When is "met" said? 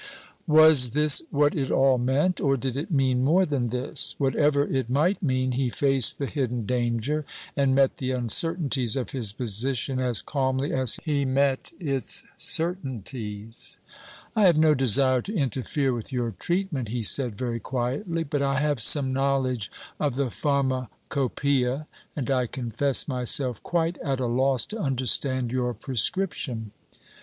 7.75-7.97, 11.23-11.71